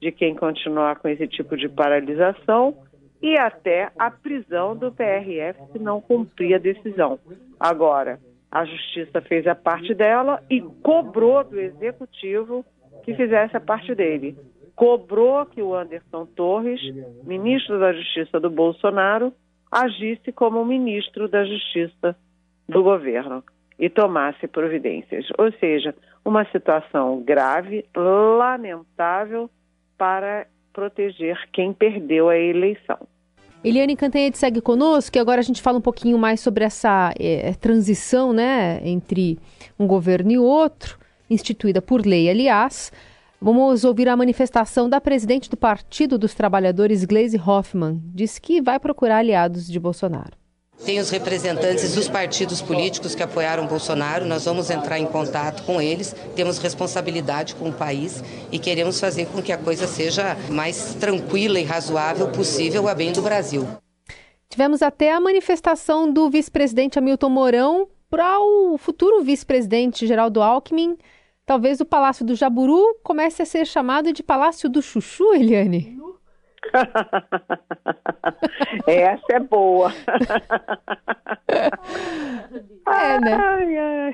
de 0.01 0.12
quem 0.12 0.36
continuar 0.36 0.98
com 0.98 1.08
esse 1.08 1.27
tipo 1.27 1.55
de 1.55 1.70
paralisação 1.70 2.75
e 3.22 3.38
até 3.38 3.91
a 3.98 4.10
prisão 4.10 4.75
do 4.75 4.91
PRF 4.91 5.60
se 5.72 5.79
não 5.79 6.01
cumprir 6.01 6.55
a 6.55 6.58
decisão. 6.58 7.20
Agora, 7.60 8.20
a 8.51 8.65
Justiça 8.65 9.22
fez 9.22 9.46
a 9.46 9.53
parte 9.53 9.93
dela 9.93 10.43
e 10.50 10.60
cobrou 10.60 11.43
do 11.43 11.60
Executivo 11.60 12.65
que 13.03 13.13
fizesse 13.13 13.55
a 13.55 13.62
parte 13.62 13.93
dele. 13.93 14.36
Cobrou 14.75 15.46
que 15.46 15.62
o 15.62 15.75
Anderson 15.75 16.25
Torres, 16.25 16.81
ministro 17.24 17.79
da 17.79 17.93
Justiça 17.93 18.39
do 18.39 18.50
Bolsonaro, 18.50 19.31
agisse 19.72 20.31
como 20.31 20.65
ministro 20.65 21.29
da 21.29 21.46
Justiça 21.46 22.15
do 22.68 22.84
governo 22.84 23.44
e 23.77 23.89
tomasse 23.89 24.48
providências. 24.48 25.25
Ou 25.38 25.51
seja, 25.53 25.96
uma 26.24 26.46
situação 26.46 27.22
grave, 27.22 27.86
lamentável 27.96 29.50
para 29.98 30.48
proteger 30.72 31.38
quem 31.51 31.74
perdeu 31.74 32.30
a 32.30 32.38
eleição. 32.38 33.00
Eliane 33.63 33.96
Cantanhede 33.96 34.38
segue 34.38 34.60
conosco 34.60 35.15
e 35.15 35.20
agora 35.20 35.39
a 35.39 35.44
gente 35.44 35.62
fala 35.62 35.77
um 35.77 35.82
pouquinho 35.82 36.18
mais 36.18 36.39
sobre 36.39 36.63
essa 36.63 37.13
é, 37.20 37.53
transição 37.53 38.34
né, 38.34 38.82
entre 38.84 39.38
um 39.77 39.86
governo 39.86 40.32
e 40.32 40.38
outro, 40.39 40.98
instituída 41.30 41.82
por 41.82 42.03
lei, 42.03 42.30
aliás. 42.30 42.91
Vamos 43.39 43.84
ouvir 43.84 44.08
a 44.10 44.18
manifestação 44.18 44.89
da 44.89 45.01
presidente 45.01 45.50
do 45.50 45.58
Partido 45.58 46.18
dos 46.18 46.34
Trabalhadores, 46.34 47.06
Gleisi 47.06 47.38
Hoffmann. 47.38 48.00
Diz 48.13 48.39
que 48.39 48.62
vai 48.62 48.80
procurar 48.80 49.18
aliados 49.18 49.68
de 49.68 49.80
Bolsonaro. 49.80 50.40
Tem 50.83 51.00
os 51.00 51.11
representantes 51.11 51.93
dos 51.93 52.07
partidos 52.09 52.59
políticos 52.59 53.13
que 53.13 53.21
apoiaram 53.21 53.67
Bolsonaro, 53.67 54.25
nós 54.25 54.45
vamos 54.45 54.71
entrar 54.71 54.97
em 54.97 55.05
contato 55.05 55.63
com 55.63 55.79
eles, 55.79 56.15
temos 56.35 56.57
responsabilidade 56.57 57.53
com 57.53 57.69
o 57.69 57.73
país 57.73 58.23
e 58.51 58.57
queremos 58.57 59.00
fazer 59.00 59.27
com 59.27 59.43
que 59.43 59.51
a 59.51 59.57
coisa 59.59 59.85
seja 59.85 60.35
mais 60.50 60.95
tranquila 60.95 61.59
e 61.59 61.63
razoável 61.63 62.29
possível 62.29 62.88
a 62.88 62.95
bem 62.95 63.11
do 63.11 63.21
Brasil. 63.21 63.67
Tivemos 64.50 64.81
até 64.81 65.13
a 65.13 65.19
manifestação 65.19 66.11
do 66.11 66.29
vice-presidente 66.31 66.97
Hamilton 66.97 67.29
Mourão 67.29 67.88
para 68.09 68.39
o 68.39 68.75
futuro 68.77 69.23
vice-presidente 69.23 70.07
Geraldo 70.07 70.41
Alckmin. 70.41 70.97
Talvez 71.45 71.79
o 71.79 71.85
Palácio 71.85 72.25
do 72.25 72.35
Jaburu 72.35 72.97
comece 73.03 73.43
a 73.43 73.45
ser 73.45 73.65
chamado 73.67 74.11
de 74.11 74.23
Palácio 74.23 74.67
do 74.67 74.81
Chuchu, 74.81 75.33
Eliane. 75.33 75.97
Essa 78.88 79.34
é 79.34 79.39
boa. 79.39 79.91
é, 82.88 83.20
né? 83.20 84.13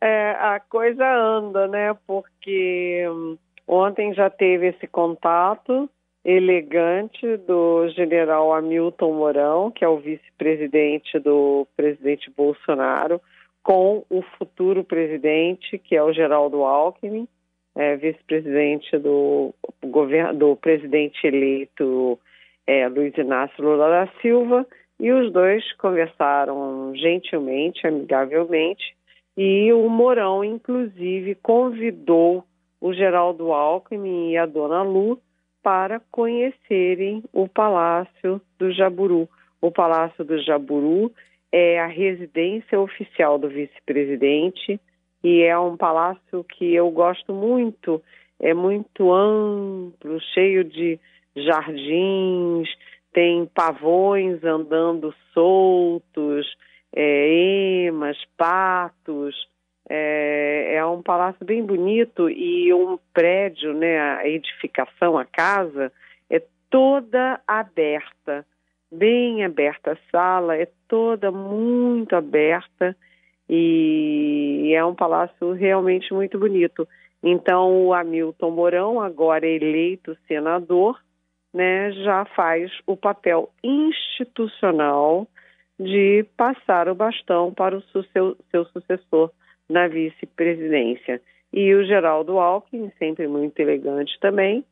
É, 0.00 0.30
a 0.32 0.60
coisa 0.60 1.04
anda, 1.04 1.66
né? 1.68 1.94
Porque 2.06 3.04
hum, 3.08 3.36
ontem 3.66 4.14
já 4.14 4.30
teve 4.30 4.68
esse 4.68 4.86
contato 4.86 5.90
elegante 6.24 7.36
do 7.38 7.88
general 7.88 8.54
Hamilton 8.54 9.12
Mourão, 9.12 9.68
que 9.70 9.84
é 9.84 9.88
o 9.88 9.98
vice-presidente 9.98 11.18
do 11.18 11.66
presidente 11.76 12.30
Bolsonaro, 12.30 13.20
com 13.62 14.04
o 14.08 14.22
futuro 14.38 14.84
presidente, 14.84 15.78
que 15.78 15.96
é 15.96 16.02
o 16.02 16.12
Geraldo 16.12 16.64
Alckmin 16.64 17.28
é, 17.74 17.96
vice-presidente 17.96 18.98
do 18.98 19.54
governo, 19.84 20.38
do 20.38 20.56
presidente 20.56 21.26
eleito 21.26 22.18
é, 22.66 22.88
Luiz 22.88 23.16
Inácio 23.16 23.62
Lula 23.62 23.88
da 23.88 24.08
Silva, 24.20 24.66
e 25.00 25.10
os 25.10 25.32
dois 25.32 25.64
conversaram 25.78 26.94
gentilmente, 26.94 27.86
amigavelmente, 27.86 28.94
e 29.36 29.72
o 29.72 29.88
Mourão, 29.88 30.44
inclusive, 30.44 31.34
convidou 31.36 32.44
o 32.80 32.92
Geraldo 32.92 33.52
Alckmin 33.52 34.32
e 34.32 34.36
a 34.36 34.46
Dona 34.46 34.82
Lu 34.82 35.18
para 35.62 36.00
conhecerem 36.10 37.22
o 37.32 37.48
Palácio 37.48 38.40
do 38.58 38.72
Jaburu. 38.72 39.28
O 39.60 39.70
Palácio 39.70 40.24
do 40.24 40.42
Jaburu 40.42 41.12
é 41.50 41.80
a 41.80 41.86
residência 41.86 42.78
oficial 42.80 43.38
do 43.38 43.48
vice-presidente, 43.48 44.80
e 45.22 45.42
é 45.42 45.58
um 45.58 45.76
palácio 45.76 46.44
que 46.44 46.74
eu 46.74 46.90
gosto 46.90 47.32
muito, 47.32 48.02
é 48.40 48.52
muito 48.52 49.12
amplo, 49.12 50.20
cheio 50.34 50.64
de 50.64 50.98
jardins, 51.36 52.68
tem 53.12 53.46
pavões 53.46 54.42
andando 54.42 55.14
soltos, 55.32 56.46
é, 56.94 57.84
emas, 57.86 58.18
patos, 58.36 59.48
é, 59.88 60.74
é, 60.74 60.86
um 60.86 61.02
palácio 61.02 61.44
bem 61.44 61.64
bonito 61.64 62.28
e 62.28 62.72
um 62.72 62.98
prédio, 63.12 63.74
né, 63.74 64.00
a 64.00 64.28
edificação, 64.28 65.18
a 65.18 65.24
casa, 65.24 65.92
é 66.30 66.42
toda 66.70 67.40
aberta, 67.46 68.44
bem 68.90 69.44
aberta. 69.44 69.92
A 69.92 70.10
sala 70.10 70.56
é 70.56 70.68
toda 70.88 71.30
muito 71.30 72.16
aberta 72.16 72.96
e 73.54 74.74
é 74.74 74.82
um 74.82 74.94
palácio 74.94 75.52
realmente 75.52 76.14
muito 76.14 76.38
bonito. 76.38 76.88
Então, 77.22 77.86
o 77.86 77.92
Hamilton 77.92 78.50
Mourão, 78.50 79.00
agora 79.00 79.46
eleito 79.46 80.16
senador, 80.26 80.98
né, 81.52 81.92
já 81.92 82.24
faz 82.34 82.72
o 82.86 82.96
papel 82.96 83.50
institucional 83.62 85.28
de 85.78 86.24
passar 86.34 86.88
o 86.88 86.94
bastão 86.94 87.52
para 87.52 87.76
o 87.76 87.82
seu, 87.82 88.36
seu 88.50 88.64
sucessor 88.66 89.30
na 89.68 89.86
vice-presidência. 89.86 91.20
E 91.52 91.74
o 91.74 91.84
Geraldo 91.84 92.38
Alckmin, 92.38 92.90
sempre 92.98 93.28
muito 93.28 93.60
elegante 93.60 94.18
também, 94.18 94.64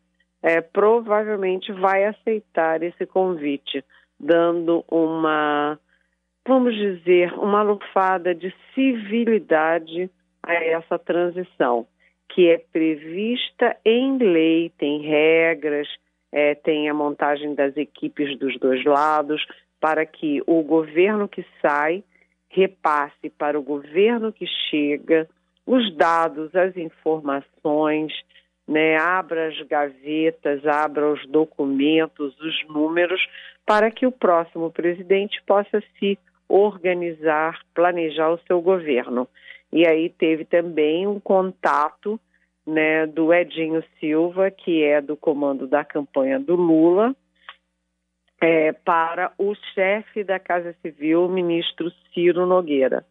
é, 0.43 0.63
provavelmente 0.63 1.71
vai 1.71 2.07
aceitar 2.07 2.83
esse 2.83 3.05
convite, 3.05 3.85
dando 4.19 4.83
uma, 4.91 5.79
vamos 6.47 6.75
dizer, 6.75 7.33
uma 7.35 7.63
lufada 7.63 8.35
de 8.35 8.55
civilidade 8.75 10.11
a 10.43 10.55
essa 10.55 10.99
transição, 10.99 11.87
que 12.29 12.49
é 12.49 12.59
prevista 12.73 13.77
em 13.85 14.19
lei, 14.19 14.73
tem 14.79 15.01
regras, 15.03 15.89
é, 16.33 16.55
tem 16.55 16.89
a 16.89 16.95
montagem 16.95 17.55
das 17.55 17.77
equipes 17.77 18.39
dos 18.39 18.59
dois 18.59 18.85
lados, 18.85 19.45
para 19.81 20.05
que 20.07 20.43
o 20.47 20.63
governo 20.63 21.29
que 21.29 21.45
sai 21.61 22.05
repasse 22.49 23.31
para 23.31 23.59
o 23.59 23.63
governo 23.63 24.33
que 24.33 24.47
chega 24.71 25.29
os 25.67 25.95
dados, 25.97 26.55
as 26.55 26.77
informações, 26.77 28.13
né, 28.67 28.97
abra 28.97 29.49
as 29.49 29.61
gavetas, 29.63 30.67
abra 30.67 31.13
os 31.13 31.27
documentos, 31.27 32.39
os 32.41 32.69
números, 32.69 33.21
para 33.67 33.91
que 33.91 34.07
o 34.07 34.13
próximo 34.13 34.71
presidente 34.71 35.43
possa 35.47 35.83
se 35.99 36.19
organizar, 36.51 37.61
planejar 37.73 38.31
o 38.31 38.41
seu 38.47 38.61
governo. 38.61 39.29
E 39.73 39.87
aí 39.87 40.11
teve 40.11 40.45
também 40.45 41.07
um 41.07 41.21
contato 41.21 42.19
né, 42.67 43.07
do 43.07 43.33
Edinho 43.33 43.85
Silva, 43.99 44.51
que 44.51 44.83
é 44.83 45.01
do 45.01 45.17
comando 45.17 45.67
da 45.67 45.85
campanha 45.85 46.41
do 46.41 46.57
Lula, 46.57 47.15
é, 48.41 48.73
para 48.73 49.33
o 49.39 49.55
chefe 49.75 50.25
da 50.25 50.39
Casa 50.39 50.75
Civil, 50.83 51.27
o 51.27 51.29
ministro 51.29 51.93
Ciro 52.13 52.47
Nogueira. 52.47 53.05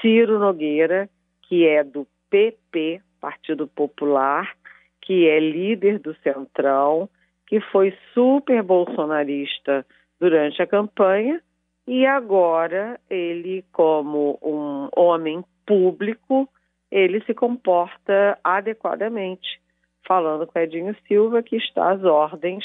Ciro 0.00 0.38
Nogueira, 0.38 1.08
que 1.42 1.66
é 1.66 1.84
do 1.84 2.06
PP, 2.30 3.00
Partido 3.20 3.68
Popular, 3.68 4.56
que 5.02 5.28
é 5.28 5.38
líder 5.38 5.98
do 5.98 6.14
Centrão, 6.22 7.08
que 7.46 7.60
foi 7.60 7.94
super 8.14 8.62
bolsonarista 8.62 9.86
durante 10.18 10.62
a 10.62 10.66
campanha 10.66 11.40
e 11.86 12.06
agora 12.06 13.00
ele, 13.10 13.64
como 13.72 14.38
um 14.42 14.88
homem 14.96 15.44
público, 15.66 16.48
ele 16.90 17.22
se 17.24 17.34
comporta 17.34 18.38
adequadamente, 18.44 19.60
falando 20.06 20.46
com 20.46 20.58
Edinho 20.58 20.96
Silva 21.06 21.42
que 21.42 21.56
está 21.56 21.92
às 21.92 22.04
ordens 22.04 22.64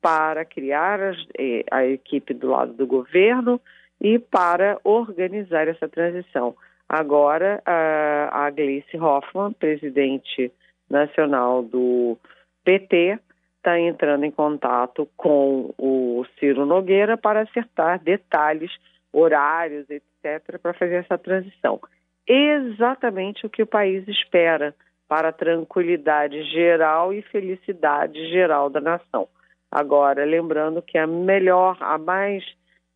para 0.00 0.44
criar 0.44 1.00
as, 1.00 1.16
eh, 1.38 1.64
a 1.70 1.86
equipe 1.86 2.34
do 2.34 2.48
lado 2.50 2.74
do 2.74 2.86
governo 2.86 3.60
e 4.00 4.18
para 4.18 4.78
organizar 4.84 5.66
essa 5.66 5.88
transição. 5.88 6.54
Agora, 6.88 7.62
a, 7.64 8.46
a 8.46 8.50
Gleice 8.50 8.98
Hoffmann, 8.98 9.52
presidente 9.54 10.52
nacional 10.90 11.62
do 11.62 12.18
PT 12.64 13.18
está 13.64 13.80
entrando 13.80 14.24
em 14.24 14.30
contato 14.30 15.08
com 15.16 15.72
o 15.78 16.26
Ciro 16.38 16.66
Nogueira 16.66 17.16
para 17.16 17.40
acertar 17.40 17.98
detalhes, 17.98 18.70
horários, 19.10 19.86
etc., 19.88 20.60
para 20.60 20.74
fazer 20.74 20.96
essa 20.96 21.16
transição. 21.16 21.80
Exatamente 22.28 23.46
o 23.46 23.50
que 23.50 23.62
o 23.62 23.66
país 23.66 24.06
espera 24.06 24.74
para 25.08 25.30
a 25.30 25.32
tranquilidade 25.32 26.42
geral 26.44 27.12
e 27.12 27.22
felicidade 27.22 28.28
geral 28.28 28.68
da 28.68 28.80
nação. 28.80 29.28
Agora, 29.70 30.24
lembrando 30.26 30.82
que 30.82 30.98
a 30.98 31.06
melhor, 31.06 31.78
a 31.80 31.96
mais 31.96 32.44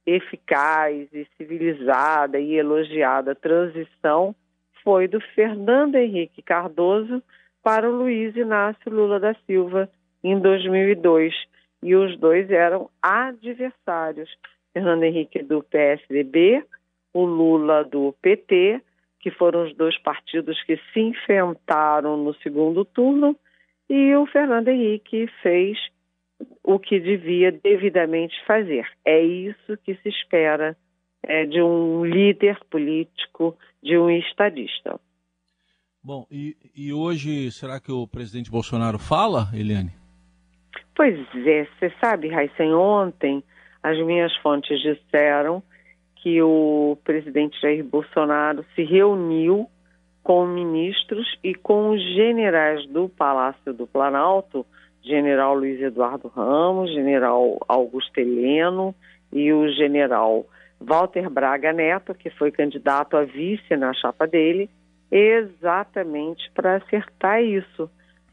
eficaz 0.04 1.08
e 1.12 1.26
civilizada 1.36 2.38
e 2.38 2.54
elogiada 2.54 3.34
transição 3.34 4.34
foi 4.82 5.08
do 5.08 5.20
Fernando 5.34 5.96
Henrique 5.96 6.42
Cardoso 6.42 7.22
para 7.62 7.88
o 7.88 7.94
Luiz 7.94 8.34
Inácio 8.36 8.90
Lula 8.90 9.18
da 9.18 9.34
Silva 9.46 9.88
em 10.22 10.38
2002. 10.38 11.34
E 11.82 11.94
os 11.94 12.18
dois 12.18 12.50
eram 12.50 12.90
adversários. 13.00 14.28
Fernando 14.72 15.04
Henrique 15.04 15.42
do 15.42 15.62
PSDB, 15.62 16.64
o 17.12 17.24
Lula 17.24 17.84
do 17.84 18.14
PT, 18.20 18.80
que 19.20 19.30
foram 19.30 19.64
os 19.64 19.74
dois 19.74 19.98
partidos 19.98 20.62
que 20.64 20.76
se 20.92 21.00
enfrentaram 21.00 22.16
no 22.16 22.34
segundo 22.36 22.84
turno, 22.84 23.36
e 23.88 24.14
o 24.14 24.26
Fernando 24.26 24.68
Henrique 24.68 25.26
fez 25.42 25.78
o 26.62 26.78
que 26.78 27.00
devia 27.00 27.50
devidamente 27.50 28.34
fazer. 28.46 28.86
É 29.04 29.20
isso 29.20 29.76
que 29.84 29.94
se 29.96 30.08
espera 30.08 30.76
é, 31.22 31.44
de 31.46 31.60
um 31.60 32.04
líder 32.04 32.58
político, 32.70 33.56
de 33.82 33.98
um 33.98 34.10
estadista. 34.10 35.00
Bom, 36.02 36.26
e, 36.30 36.56
e 36.76 36.92
hoje 36.92 37.50
será 37.50 37.80
que 37.80 37.90
o 37.90 38.06
presidente 38.06 38.50
Bolsonaro 38.50 38.98
fala, 38.98 39.48
Eliane? 39.52 39.97
Pois 40.98 41.16
é, 41.46 41.64
você 41.64 41.92
sabe, 42.00 42.26
Raíssen, 42.26 42.74
ontem 42.74 43.40
as 43.84 43.96
minhas 44.04 44.34
fontes 44.38 44.80
disseram 44.80 45.62
que 46.16 46.42
o 46.42 46.98
presidente 47.04 47.56
Jair 47.60 47.84
Bolsonaro 47.84 48.66
se 48.74 48.82
reuniu 48.82 49.68
com 50.24 50.44
ministros 50.44 51.38
e 51.44 51.54
com 51.54 51.90
os 51.90 52.02
generais 52.02 52.84
do 52.88 53.08
Palácio 53.08 53.72
do 53.72 53.86
Planalto, 53.86 54.66
general 55.00 55.54
Luiz 55.54 55.80
Eduardo 55.80 56.26
Ramos, 56.26 56.92
general 56.92 57.60
Augusto 57.68 58.18
Heleno 58.18 58.92
e 59.32 59.52
o 59.52 59.68
general 59.68 60.46
Walter 60.80 61.30
Braga 61.30 61.72
Neto, 61.72 62.12
que 62.12 62.28
foi 62.28 62.50
candidato 62.50 63.16
a 63.16 63.22
vice 63.22 63.76
na 63.76 63.94
chapa 63.94 64.26
dele, 64.26 64.68
exatamente 65.12 66.50
para 66.50 66.74
acertar 66.74 67.40
isso, 67.40 67.88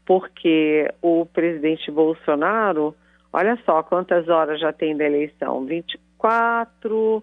porque 0.06 0.88
o 1.02 1.26
presidente 1.26 1.90
Bolsonaro, 1.90 2.94
olha 3.32 3.58
só 3.66 3.82
quantas 3.82 4.28
horas 4.28 4.60
já 4.60 4.72
tem 4.72 4.96
da 4.96 5.04
eleição, 5.04 5.66
24, 5.66 7.22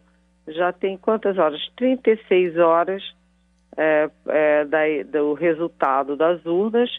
já 0.49 0.73
tem 0.73 0.97
quantas 0.97 1.37
horas? 1.37 1.59
36 1.77 2.57
horas 2.57 3.01
é, 3.77 4.09
é, 4.27 4.65
da, 4.65 4.79
do 5.09 5.33
resultado 5.33 6.17
das 6.17 6.45
urnas, 6.45 6.89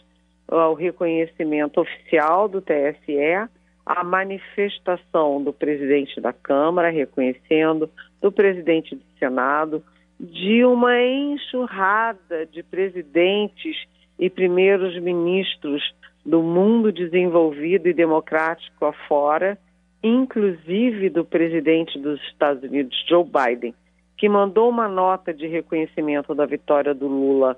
o 0.47 0.73
reconhecimento 0.73 1.79
oficial 1.79 2.47
do 2.47 2.61
TSE, 2.61 3.47
a 3.85 4.03
manifestação 4.03 5.43
do 5.43 5.53
presidente 5.53 6.19
da 6.19 6.33
Câmara 6.33 6.89
reconhecendo, 6.89 7.89
do 8.19 8.31
presidente 8.31 8.95
do 8.95 9.03
Senado, 9.19 9.83
de 10.19 10.65
uma 10.65 10.99
enxurrada 10.99 12.45
de 12.47 12.63
presidentes 12.63 13.75
e 14.17 14.29
primeiros 14.29 14.99
ministros 15.01 15.81
do 16.25 16.41
mundo 16.41 16.91
desenvolvido 16.91 17.87
e 17.87 17.93
democrático 17.93 18.85
afora, 18.85 19.57
inclusive 20.03 21.09
do 21.09 21.23
presidente 21.23 21.99
dos 21.99 22.21
Estados 22.23 22.63
Unidos, 22.63 23.05
Joe 23.07 23.23
Biden, 23.23 23.73
que 24.17 24.29
mandou 24.29 24.69
uma 24.69 24.87
nota 24.87 25.33
de 25.33 25.47
reconhecimento 25.47 26.33
da 26.33 26.45
vitória 26.45 26.93
do 26.93 27.07
Lula 27.07 27.57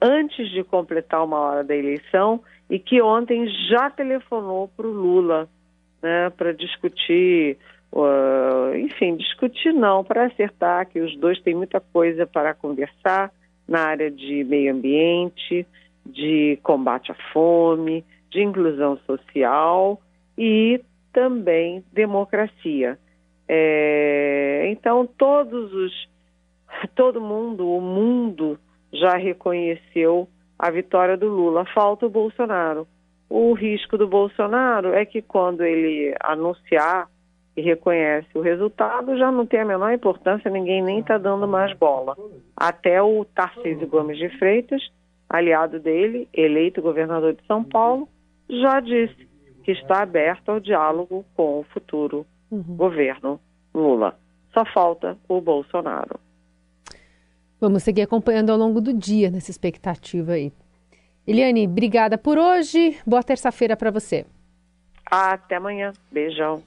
antes 0.00 0.48
de 0.50 0.62
completar 0.62 1.24
uma 1.24 1.38
hora 1.38 1.64
da 1.64 1.74
eleição 1.74 2.40
e 2.70 2.78
que 2.78 3.02
ontem 3.02 3.48
já 3.68 3.90
telefonou 3.90 4.68
para 4.68 4.86
o 4.86 4.92
Lula 4.92 5.48
né, 6.00 6.30
para 6.30 6.52
discutir 6.52 7.58
uh, 7.92 8.76
enfim, 8.76 9.16
discutir 9.16 9.72
não, 9.72 10.04
para 10.04 10.26
acertar 10.26 10.86
que 10.86 11.00
os 11.00 11.16
dois 11.16 11.40
têm 11.40 11.54
muita 11.54 11.80
coisa 11.80 12.26
para 12.26 12.54
conversar 12.54 13.32
na 13.66 13.80
área 13.80 14.10
de 14.10 14.44
meio 14.44 14.72
ambiente, 14.72 15.66
de 16.08 16.58
combate 16.62 17.12
à 17.12 17.14
fome, 17.32 18.04
de 18.30 18.42
inclusão 18.42 18.98
social 19.06 20.00
e 20.36 20.80
também 21.12 21.84
democracia. 21.92 22.98
É, 23.48 24.68
então 24.70 25.06
todos 25.06 25.72
os 25.72 26.08
todo 26.94 27.20
mundo, 27.20 27.68
o 27.70 27.80
mundo 27.80 28.58
já 28.92 29.16
reconheceu 29.16 30.28
a 30.58 30.70
vitória 30.70 31.16
do 31.16 31.28
Lula. 31.28 31.64
Falta 31.74 32.06
o 32.06 32.10
Bolsonaro. 32.10 32.86
O 33.28 33.52
risco 33.52 33.96
do 33.98 34.08
Bolsonaro 34.08 34.92
é 34.94 35.04
que 35.04 35.20
quando 35.20 35.62
ele 35.62 36.14
anunciar 36.20 37.08
e 37.56 37.60
reconhece 37.60 38.28
o 38.34 38.40
resultado, 38.40 39.18
já 39.18 39.30
não 39.30 39.44
tem 39.44 39.60
a 39.60 39.64
menor 39.64 39.92
importância, 39.92 40.50
ninguém 40.50 40.82
nem 40.82 41.00
está 41.00 41.18
dando 41.18 41.46
mais 41.46 41.76
bola. 41.76 42.16
Até 42.56 43.02
o 43.02 43.24
Tarcísio 43.24 43.86
Gomes 43.88 44.16
de 44.16 44.28
Freitas, 44.38 44.80
aliado 45.28 45.78
dele, 45.78 46.28
eleito 46.32 46.82
governador 46.82 47.34
de 47.34 47.44
São 47.46 47.62
Paulo, 47.62 48.08
já 48.48 48.80
disse 48.80 49.28
que 49.62 49.72
está 49.72 50.02
aberto 50.02 50.48
ao 50.48 50.60
diálogo 50.60 51.24
com 51.36 51.60
o 51.60 51.64
futuro 51.64 52.26
uhum. 52.50 52.76
governo 52.76 53.40
Lula. 53.74 54.18
Só 54.54 54.64
falta 54.72 55.16
o 55.28 55.40
Bolsonaro. 55.40 56.18
Vamos 57.60 57.82
seguir 57.82 58.02
acompanhando 58.02 58.50
ao 58.50 58.58
longo 58.58 58.80
do 58.80 58.92
dia 58.92 59.30
nessa 59.30 59.50
expectativa 59.50 60.32
aí. 60.32 60.52
Eliane, 61.26 61.66
obrigada 61.66 62.16
por 62.16 62.38
hoje. 62.38 62.96
Boa 63.06 63.22
terça-feira 63.22 63.76
para 63.76 63.90
você. 63.90 64.24
Até 65.04 65.56
amanhã. 65.56 65.92
Beijão. 66.10 66.62